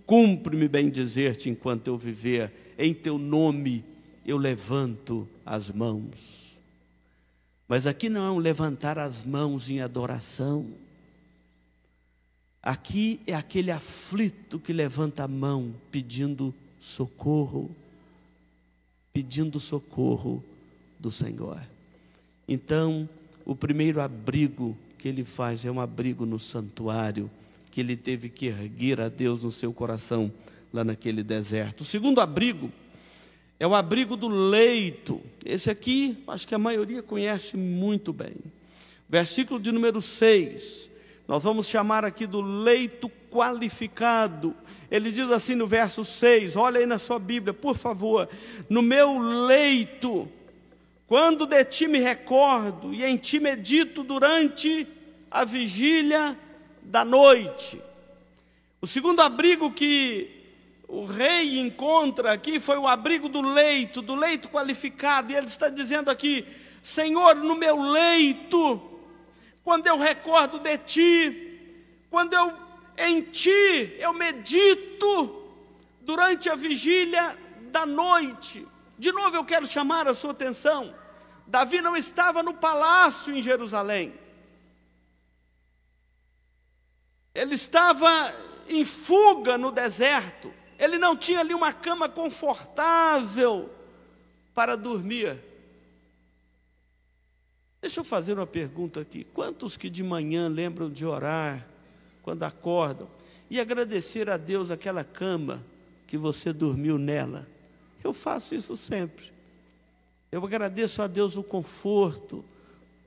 [0.04, 3.84] cumpre-me bem dizer-te enquanto eu viver, em teu nome
[4.26, 6.58] eu levanto as mãos.
[7.68, 10.66] Mas aqui não é um levantar as mãos em adoração.
[12.60, 17.70] Aqui é aquele aflito que levanta a mão pedindo socorro,
[19.12, 20.44] pedindo socorro
[20.98, 21.60] do Senhor.
[22.48, 23.08] Então,
[23.44, 27.30] o primeiro abrigo que ele faz é um abrigo no santuário,
[27.70, 30.32] que ele teve que erguer a Deus no seu coração,
[30.72, 31.82] lá naquele deserto.
[31.82, 32.72] O segundo abrigo
[33.58, 35.20] é o abrigo do leito.
[35.44, 38.34] Esse aqui, acho que a maioria conhece muito bem.
[39.08, 40.90] Versículo de número 6.
[41.26, 44.54] Nós vamos chamar aqui do leito qualificado.
[44.90, 48.28] Ele diz assim no verso 6, olha aí na sua Bíblia, por favor.
[48.68, 50.28] No meu leito
[51.06, 54.86] quando de ti me recordo e em ti medito durante
[55.30, 56.36] a vigília
[56.82, 57.80] da noite.
[58.80, 60.35] O segundo abrigo que
[60.88, 65.68] o rei encontra aqui foi o abrigo do leito, do leito qualificado, e ele está
[65.68, 66.46] dizendo aqui:
[66.80, 69.00] Senhor, no meu leito,
[69.64, 72.52] quando eu recordo de ti, quando eu
[72.98, 75.42] em ti eu medito
[76.00, 77.36] durante a vigília
[77.72, 78.66] da noite.
[78.98, 80.94] De novo eu quero chamar a sua atenção.
[81.46, 84.14] Davi não estava no palácio em Jerusalém.
[87.34, 88.34] Ele estava
[88.68, 90.52] em fuga no deserto.
[90.78, 93.70] Ele não tinha ali uma cama confortável
[94.54, 95.38] para dormir.
[97.80, 99.24] Deixa eu fazer uma pergunta aqui.
[99.24, 101.66] Quantos que de manhã lembram de orar
[102.22, 103.08] quando acordam
[103.48, 105.64] e agradecer a Deus aquela cama
[106.06, 107.46] que você dormiu nela?
[108.02, 109.32] Eu faço isso sempre.
[110.32, 112.44] Eu agradeço a Deus o conforto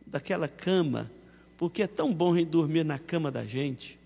[0.06, 1.12] daquela cama,
[1.58, 3.99] porque é tão bom dormir na cama da gente.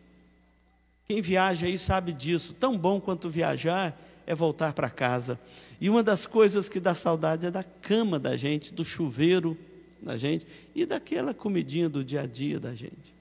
[1.06, 2.54] Quem viaja aí sabe disso.
[2.54, 5.40] Tão bom quanto viajar é voltar para casa.
[5.80, 9.58] E uma das coisas que dá saudade é da cama da gente, do chuveiro
[10.02, 13.14] da gente e daquela comidinha do dia a dia da gente.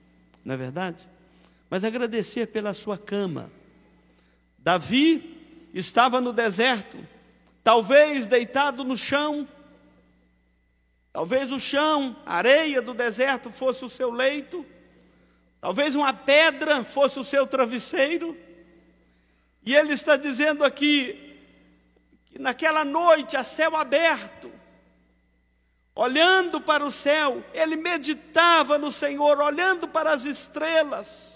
[0.43, 1.07] Não é verdade?
[1.69, 3.51] Mas agradecer pela sua cama.
[4.57, 6.97] Davi estava no deserto,
[7.63, 9.47] talvez deitado no chão,
[11.11, 14.65] talvez o chão, a areia do deserto fosse o seu leito,
[15.63, 18.37] talvez uma pedra fosse o seu travesseiro,
[19.65, 21.39] e ele está dizendo aqui
[22.25, 24.51] que naquela noite, a céu aberto,
[25.95, 31.32] olhando para o céu, ele meditava no Senhor, olhando para as estrelas.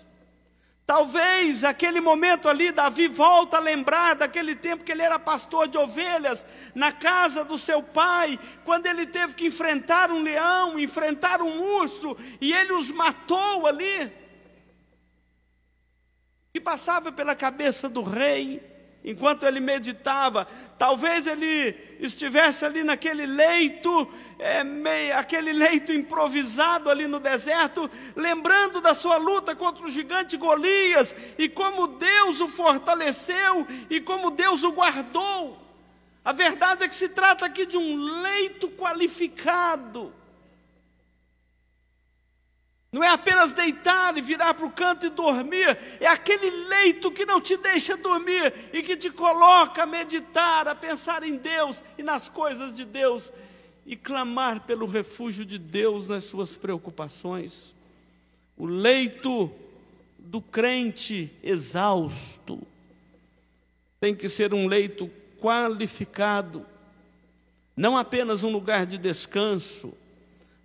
[0.88, 5.78] Talvez aquele momento ali, Davi volta a lembrar daquele tempo que ele era pastor de
[5.78, 11.62] ovelhas, na casa do seu pai, quando ele teve que enfrentar um leão, enfrentar um
[11.62, 14.10] urso, e ele os matou ali.
[16.54, 18.77] E passava pela cabeça do rei,
[19.08, 20.46] enquanto ele meditava.
[20.78, 28.82] Talvez ele estivesse ali naquele leito, é, meio, aquele leito improvisado ali no deserto, lembrando
[28.82, 34.64] da sua luta contra o gigante Golias e como Deus o fortaleceu e como Deus
[34.64, 35.58] o guardou.
[36.24, 40.14] A verdade é que se trata aqui de um leito qualificado.
[42.98, 47.28] Não é apenas deitar e virar para o canto e dormir, é aquele leito que
[47.28, 52.02] não te deixa dormir e que te coloca a meditar, a pensar em Deus e
[52.02, 53.32] nas coisas de Deus
[53.86, 57.76] e clamar pelo refúgio de Deus nas suas preocupações.
[58.58, 59.52] O leito
[60.18, 62.60] do crente exausto
[64.00, 65.08] tem que ser um leito
[65.40, 66.66] qualificado,
[67.76, 69.94] não apenas um lugar de descanso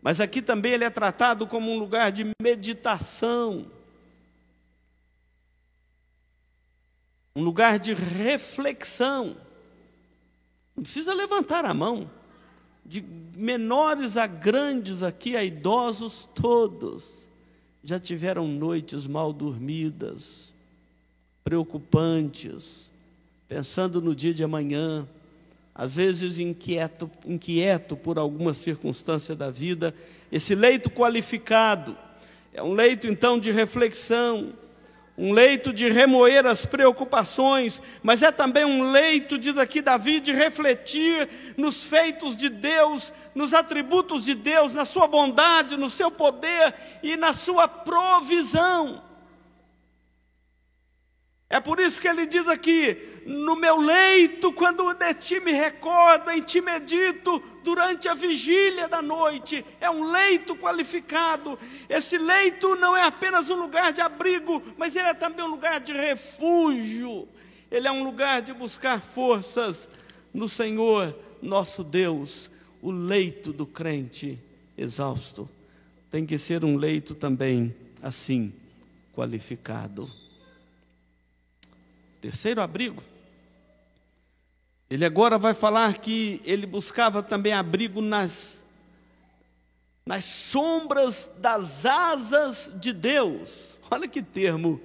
[0.02, 3.70] mas aqui também ele é tratado como um lugar de meditação,
[7.34, 9.36] um lugar de reflexão.
[10.76, 12.10] Não precisa levantar a mão.
[12.84, 17.22] De menores a grandes aqui, a idosos, todos
[17.82, 20.52] já tiveram noites mal dormidas,
[21.42, 22.90] preocupantes,
[23.48, 25.06] pensando no dia de amanhã,
[25.74, 29.94] às vezes inquieto, inquieto por alguma circunstância da vida,
[30.30, 31.96] esse leito qualificado
[32.54, 34.52] é um leito então de reflexão,
[35.16, 40.32] um leito de remoer as preocupações, mas é também um leito, diz aqui Davi, de
[40.32, 46.74] refletir nos feitos de Deus, nos atributos de Deus, na sua bondade, no seu poder
[47.02, 49.02] e na sua provisão.
[51.52, 56.30] É por isso que ele diz aqui: no meu leito, quando de ti me recordo,
[56.30, 59.62] em ti medito durante a vigília da noite.
[59.78, 61.58] É um leito qualificado.
[61.90, 65.78] Esse leito não é apenas um lugar de abrigo, mas ele é também um lugar
[65.78, 67.28] de refúgio.
[67.70, 69.90] Ele é um lugar de buscar forças
[70.32, 72.50] no Senhor, nosso Deus.
[72.80, 74.40] O leito do crente
[74.74, 75.46] exausto
[76.10, 78.54] tem que ser um leito também assim,
[79.12, 80.21] qualificado.
[82.22, 83.02] Terceiro abrigo.
[84.88, 88.64] Ele agora vai falar que ele buscava também abrigo nas,
[90.06, 93.80] nas sombras das asas de Deus.
[93.90, 94.80] Olha que termo.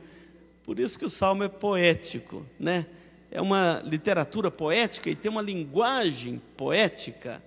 [0.63, 2.87] Por isso que o salmo é poético, né?
[3.29, 7.39] É uma literatura poética e tem uma linguagem poética.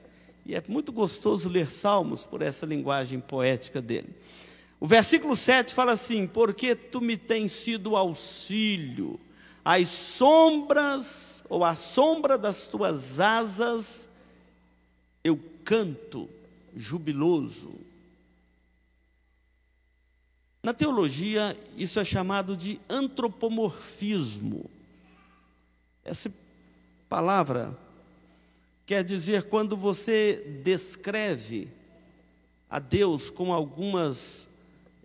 [0.46, 4.14] E é muito gostoso ler salmos por essa linguagem poética dele.
[4.78, 9.18] O versículo 7 fala assim: Porque tu me tens sido auxílio
[9.64, 14.08] as sombras, ou a sombra das tuas asas,
[15.22, 16.28] eu canto
[16.74, 17.72] jubiloso.
[20.62, 24.70] Na teologia, isso é chamado de antropomorfismo.
[26.04, 26.30] Essa
[27.08, 27.76] palavra
[28.84, 31.68] quer dizer quando você descreve
[32.68, 34.48] a Deus com algumas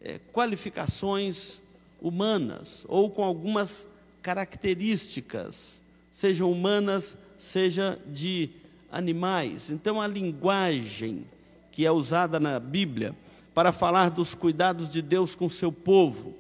[0.02, 1.62] é, qualificações
[2.02, 3.88] humanas ou com algumas
[4.26, 8.50] características, sejam humanas, seja de
[8.92, 9.70] animais.
[9.70, 11.28] Então, a linguagem
[11.72, 13.16] que é usada na Bíblia
[13.54, 16.36] para falar dos cuidados de Deus com o seu povo,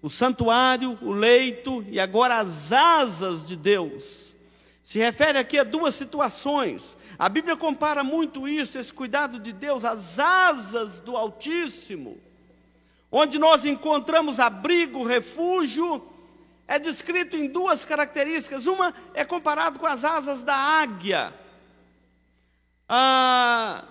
[0.00, 4.32] o santuário, o leito e agora as asas de Deus,
[4.84, 6.94] Se refere aqui a duas situações.
[7.18, 12.18] A Bíblia compara muito isso, esse cuidado de Deus, às asas do Altíssimo,
[13.10, 16.13] onde nós encontramos abrigo, refúgio,
[16.66, 18.66] é descrito em duas características.
[18.66, 21.32] Uma é comparado com as asas da águia.
[22.88, 23.84] Ah,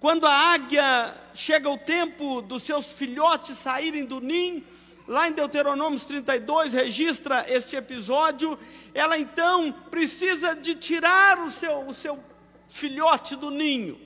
[0.00, 4.64] quando a águia chega o tempo dos seus filhotes saírem do ninho,
[5.06, 8.58] lá em Deuteronômio 32 registra este episódio,
[8.94, 12.22] ela então precisa de tirar o seu, o seu
[12.68, 14.00] filhote do ninho.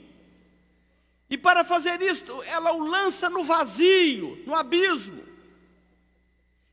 [1.29, 5.26] E para fazer isto, ela o lança no vazio, no abismo.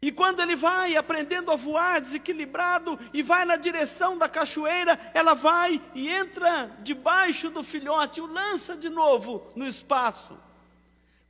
[0.03, 5.33] E quando ele vai aprendendo a voar desequilibrado e vai na direção da cachoeira, ela
[5.33, 10.37] vai e entra debaixo do filhote, o lança de novo no espaço.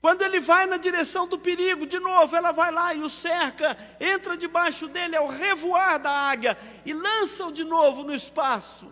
[0.02, 3.78] Quando ele vai na direção do perigo, de novo, ela vai lá e o cerca,
[4.00, 8.92] entra debaixo dele ao revoar da águia e lança-o de novo no espaço,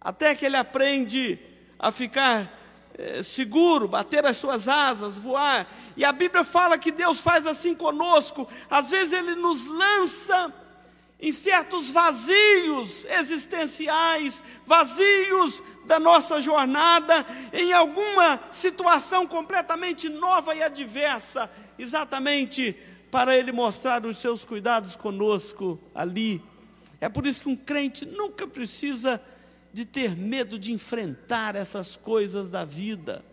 [0.00, 1.38] até que ele aprende
[1.78, 2.63] a ficar
[2.96, 5.66] é, seguro, bater as suas asas, voar.
[5.96, 8.48] E a Bíblia fala que Deus faz assim conosco.
[8.70, 10.52] Às vezes Ele nos lança
[11.20, 21.50] em certos vazios existenciais, vazios da nossa jornada, em alguma situação completamente nova e adversa,
[21.78, 22.76] exatamente
[23.10, 26.42] para Ele mostrar os seus cuidados conosco ali.
[27.00, 29.20] É por isso que um crente nunca precisa
[29.74, 33.24] de ter medo de enfrentar essas coisas da vida,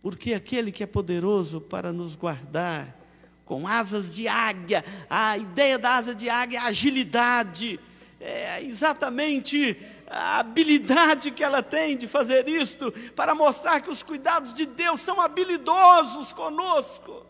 [0.00, 2.96] porque aquele que é poderoso para nos guardar
[3.44, 7.78] com asas de águia, a ideia da asa de águia é agilidade,
[8.18, 14.54] é exatamente a habilidade que ela tem de fazer isto, para mostrar que os cuidados
[14.54, 17.26] de Deus são habilidosos conosco.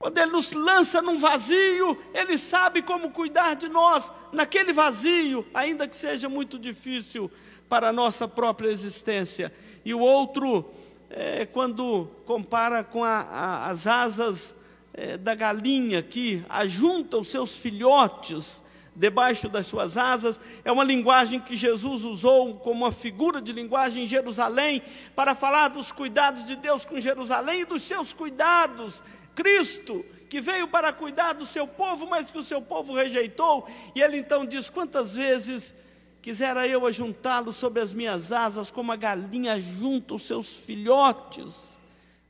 [0.00, 5.86] Quando Ele nos lança num vazio, Ele sabe como cuidar de nós naquele vazio, ainda
[5.86, 7.30] que seja muito difícil
[7.68, 9.52] para a nossa própria existência.
[9.84, 10.70] E o outro,
[11.10, 14.56] é, quando compara com a, a, as asas
[14.94, 18.62] é, da galinha que ajunta os seus filhotes
[18.96, 24.04] debaixo das suas asas, é uma linguagem que Jesus usou como uma figura de linguagem
[24.04, 24.82] em Jerusalém,
[25.14, 29.02] para falar dos cuidados de Deus com Jerusalém e dos seus cuidados
[29.34, 34.00] Cristo, que veio para cuidar do seu povo, mas que o seu povo rejeitou, e
[34.00, 35.74] ele então diz: Quantas vezes
[36.22, 41.78] quisera eu ajuntá-lo sobre as minhas asas, como a galinha junta os seus filhotes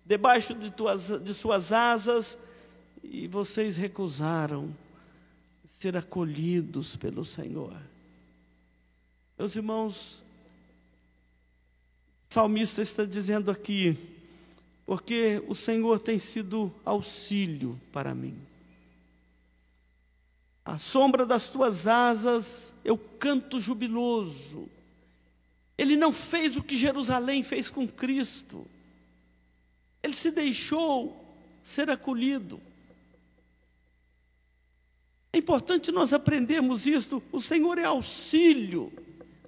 [0.05, 2.37] debaixo de, tuas, de suas asas,
[3.03, 4.75] e vocês recusaram
[5.67, 7.77] ser acolhidos pelo Senhor.
[9.39, 10.23] Meus irmãos,
[12.29, 14.10] o salmista está dizendo aqui:
[14.91, 18.37] porque o Senhor tem sido auxílio para mim.
[20.65, 24.69] À sombra das tuas asas eu canto jubiloso.
[25.79, 28.67] Ele não fez o que Jerusalém fez com Cristo.
[30.03, 31.25] Ele se deixou
[31.63, 32.61] ser acolhido.
[35.33, 37.23] É importante nós aprendermos isto.
[37.31, 38.93] O Senhor é auxílio.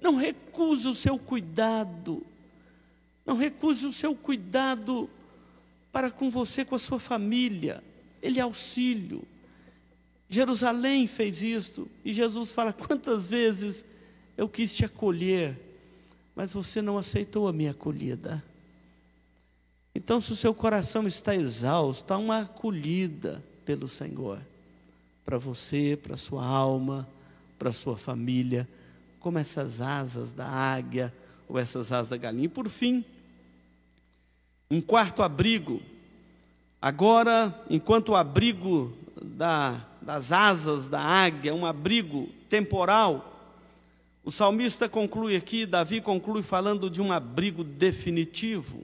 [0.01, 2.25] Não recuse o seu cuidado.
[3.25, 5.09] Não recuse o seu cuidado
[5.93, 7.83] para com você, com a sua família.
[8.19, 9.21] Ele é auxílio.
[10.27, 11.87] Jerusalém fez isso.
[12.03, 13.85] E Jesus fala: quantas vezes
[14.35, 15.55] eu quis te acolher,
[16.35, 18.43] mas você não aceitou a minha acolhida.
[19.93, 24.41] Então, se o seu coração está exausto, há uma acolhida pelo Senhor
[25.23, 27.07] para você, para sua alma,
[27.59, 28.67] para sua família,
[29.19, 31.13] como essas asas da águia
[31.47, 32.45] ou essas asas da galinha.
[32.45, 33.05] E por fim,
[34.73, 35.83] um quarto abrigo.
[36.81, 43.53] Agora, enquanto o abrigo da, das asas da águia é um abrigo temporal,
[44.23, 48.83] o salmista conclui aqui, Davi conclui falando de um abrigo definitivo.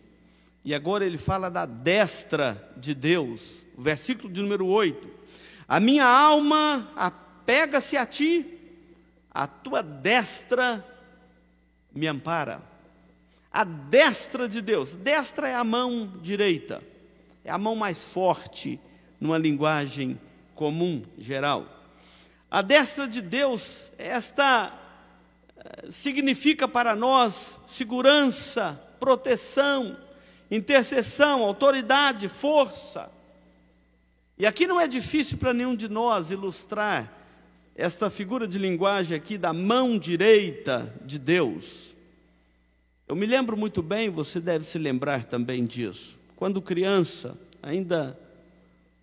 [0.64, 5.10] E agora ele fala da destra de Deus, versículo de número 8.
[5.68, 8.46] A minha alma apega-se a ti,
[9.32, 10.86] a tua destra
[11.92, 12.69] me ampara
[13.52, 14.94] a destra de Deus.
[14.94, 16.82] Destra é a mão direita,
[17.44, 18.80] é a mão mais forte,
[19.20, 20.20] numa linguagem
[20.56, 21.66] comum, geral.
[22.50, 24.74] A destra de Deus, esta
[25.58, 29.98] eh, significa para nós segurança, proteção,
[30.50, 33.12] intercessão, autoridade, força.
[34.38, 37.12] E aqui não é difícil para nenhum de nós ilustrar
[37.76, 41.89] esta figura de linguagem aqui da mão direita de Deus.
[43.10, 46.20] Eu me lembro muito bem, você deve se lembrar também disso.
[46.36, 48.16] Quando criança, ainda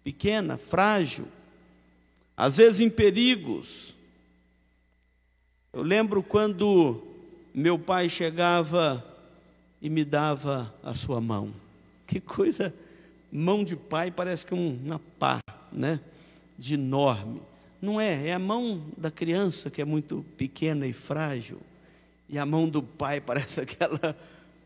[0.05, 1.27] pequena, frágil,
[2.37, 3.97] às vezes em perigos,
[5.73, 7.03] Eu lembro quando
[7.53, 9.05] meu pai chegava
[9.83, 11.53] e me dava a sua mão.
[12.07, 12.73] Que coisa,
[13.31, 15.39] mão de pai parece que uma pá,
[15.71, 16.01] né?
[16.57, 17.43] De enorme.
[17.83, 21.61] Não é, é a mão da criança que é muito pequena e frágil.
[22.29, 24.17] E a mão do pai parece aquela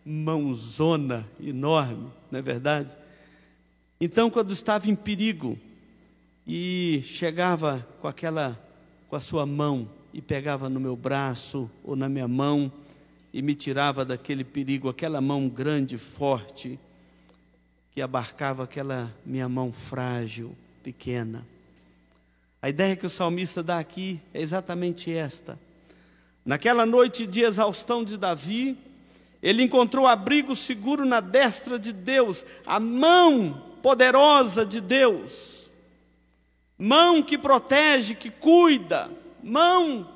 [0.05, 2.97] mãozona enorme, não é verdade?
[4.01, 5.59] Então, quando estava em perigo
[6.47, 8.59] e chegava com aquela
[9.09, 12.73] com a sua mão e pegava no meu braço ou na minha mão
[13.33, 16.79] e me tirava daquele perigo, aquela mão grande, forte,
[17.91, 21.47] que abarcava aquela minha mão frágil, pequena.
[22.63, 25.59] A ideia que o salmista dá aqui é exatamente esta.
[26.45, 28.77] Naquela noite de exaustão de Davi,
[29.43, 35.71] ele encontrou abrigo seguro na destra de Deus, a mão poderosa de Deus,
[36.79, 39.11] mão que protege, que cuida,
[39.43, 40.09] mão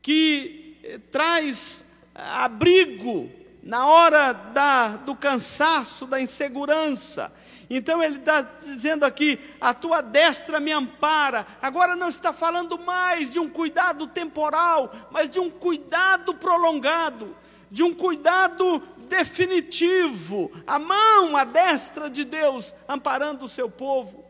[0.00, 1.84] que eh, traz
[2.14, 3.30] eh, abrigo
[3.62, 7.32] na hora da, do cansaço, da insegurança.
[7.68, 11.46] Então ele está dizendo aqui: a tua destra me ampara.
[11.60, 17.36] Agora não está falando mais de um cuidado temporal, mas de um cuidado prolongado,
[17.70, 20.50] de um cuidado definitivo.
[20.66, 24.24] A mão, a destra de Deus amparando o seu povo.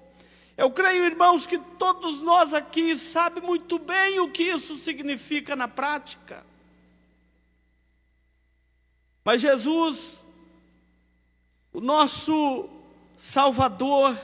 [0.57, 5.69] Eu creio, irmãos, que todos nós aqui sabem muito bem o que isso significa na
[5.69, 6.47] prática.
[9.23, 10.25] Mas Jesus,
[11.75, 12.71] o nosso
[13.17, 14.17] Salvador,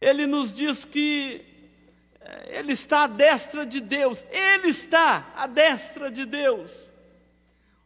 [0.00, 1.44] ele nos diz que
[2.20, 6.90] eh, ele está à destra de Deus, ele está à destra de Deus.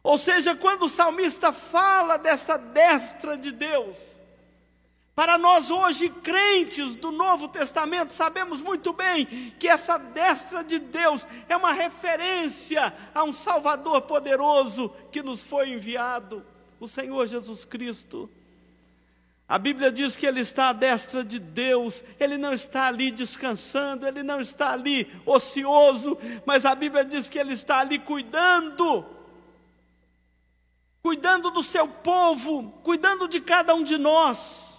[0.03, 4.19] Ou seja, quando o salmista fala dessa destra de Deus,
[5.13, 9.25] para nós hoje, crentes do Novo Testamento, sabemos muito bem
[9.59, 15.73] que essa destra de Deus é uma referência a um Salvador poderoso que nos foi
[15.73, 16.43] enviado,
[16.79, 18.27] o Senhor Jesus Cristo.
[19.51, 24.07] A Bíblia diz que Ele está à destra de Deus, Ele não está ali descansando,
[24.07, 29.05] Ele não está ali ocioso, mas a Bíblia diz que Ele está ali cuidando,
[31.01, 34.71] cuidando do seu povo, cuidando de cada um de nós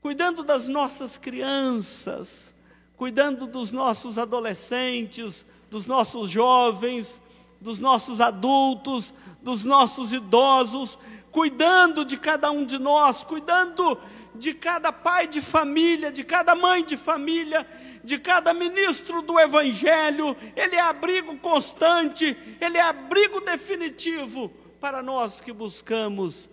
[0.00, 2.54] cuidando das nossas crianças,
[2.96, 7.20] cuidando dos nossos adolescentes, dos nossos jovens,
[7.60, 9.12] dos nossos adultos,
[9.42, 10.98] dos nossos idosos,
[11.30, 13.98] cuidando de cada um de nós, cuidando
[14.34, 17.66] de cada pai de família, de cada mãe de família,
[18.02, 24.48] de cada ministro do Evangelho, ele é abrigo constante, ele é abrigo definitivo
[24.80, 26.48] para nós que buscamos,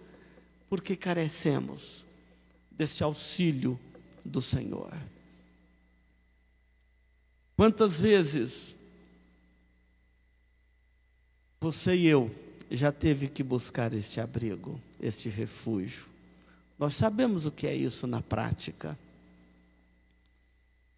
[0.69, 2.05] porque carecemos
[2.69, 3.79] desse auxílio
[4.23, 4.93] do Senhor.
[7.55, 8.77] Quantas vezes
[11.59, 12.29] você e eu
[12.69, 16.05] já teve que buscar este abrigo, este refúgio?
[16.77, 18.97] Nós sabemos o que é isso na prática.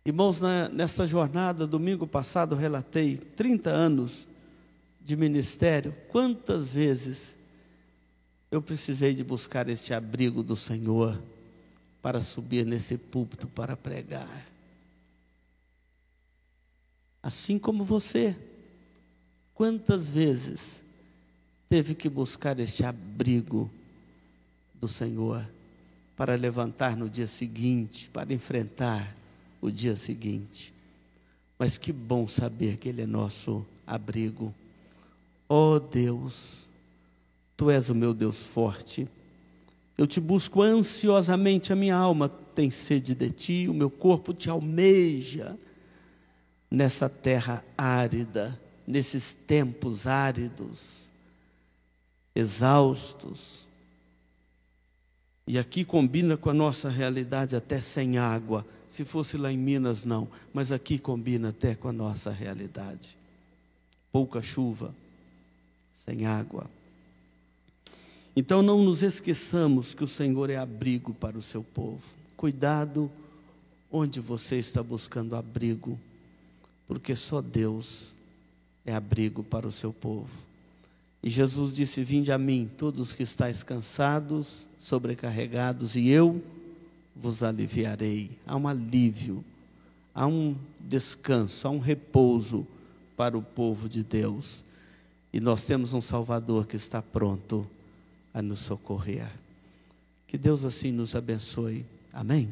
[0.05, 0.39] Irmãos,
[0.73, 4.27] nessa jornada, domingo passado, relatei 30 anos
[5.01, 5.95] de ministério.
[6.09, 7.35] Quantas vezes
[8.51, 11.21] eu precisei de buscar este abrigo do Senhor?
[12.01, 14.47] para subir nesse púlpito para pregar.
[17.21, 18.35] Assim como você,
[19.53, 20.81] quantas vezes
[21.69, 23.69] teve que buscar este abrigo
[24.73, 25.47] do Senhor
[26.15, 29.15] para levantar no dia seguinte, para enfrentar
[29.61, 30.73] o dia seguinte.
[31.57, 34.53] Mas que bom saber que Ele é nosso abrigo.
[35.47, 36.67] Oh Deus,
[37.55, 39.07] Tu és o meu Deus forte
[39.99, 44.49] eu te busco ansiosamente, a minha alma tem sede de ti, o meu corpo te
[44.49, 45.59] almeja
[46.71, 48.57] nessa terra árida,
[48.87, 51.08] nesses tempos áridos,
[52.39, 53.67] exaustos.
[55.47, 58.65] E aqui combina com a nossa realidade até sem água.
[58.87, 63.17] Se fosse lá em Minas, não, mas aqui combina até com a nossa realidade.
[64.11, 64.93] Pouca chuva,
[65.93, 66.69] sem água.
[68.35, 72.03] Então não nos esqueçamos que o Senhor é abrigo para o seu povo.
[72.37, 73.11] Cuidado
[73.91, 75.99] onde você está buscando abrigo,
[76.87, 78.15] porque só Deus
[78.85, 80.48] é abrigo para o seu povo.
[81.21, 86.41] E Jesus disse: Vinde a mim, todos que estáis cansados, sobrecarregados, e eu
[87.15, 88.31] vos aliviarei.
[88.47, 89.43] Há um alívio,
[90.13, 92.65] há um descanso, há um repouso
[93.17, 94.63] para o povo de Deus.
[95.31, 97.69] E nós temos um Salvador que está pronto
[98.33, 99.29] a nos socorrer.
[100.25, 101.85] Que Deus assim nos abençoe.
[102.13, 102.49] Amém?